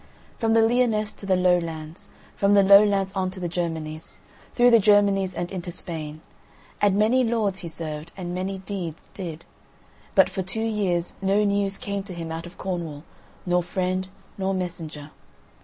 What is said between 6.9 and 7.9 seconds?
many lords he